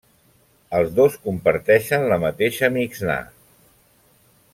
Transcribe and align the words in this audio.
Els 0.77 0.95
dos 0.99 1.17
comparteixen 1.27 2.07
la 2.13 2.17
mateixa 2.25 2.71
Mixnà. 2.79 3.19